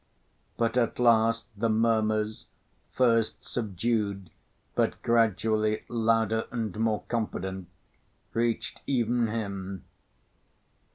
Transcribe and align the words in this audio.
But 0.57 0.77
at 0.77 0.97
last 0.97 1.45
the 1.55 1.69
murmurs, 1.69 2.47
first 2.91 3.45
subdued 3.45 4.31
but 4.73 4.99
gradually 5.03 5.83
louder 5.89 6.45
and 6.49 6.75
more 6.79 7.03
confident, 7.03 7.67
reached 8.33 8.81
even 8.87 9.27
him. 9.27 9.85